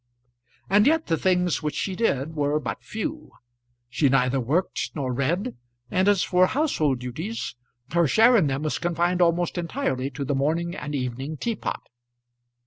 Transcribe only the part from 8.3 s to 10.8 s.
in them was confined almost entirely to the morning